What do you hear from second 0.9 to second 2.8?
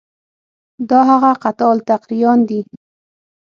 هغه قطاع الطریقان دي.